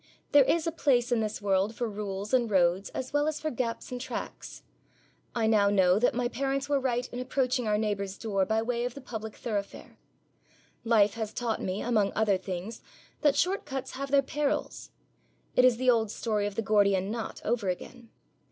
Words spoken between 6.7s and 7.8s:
right in approaching our